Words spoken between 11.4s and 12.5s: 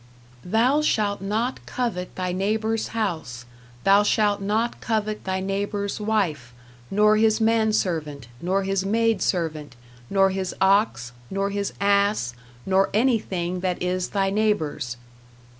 his ass,